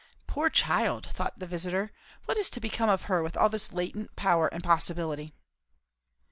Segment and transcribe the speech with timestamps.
[0.25, 1.91] "Poor child!" thought the visiter;
[2.25, 5.31] "what is to become of her, with all this latent power and possibility?"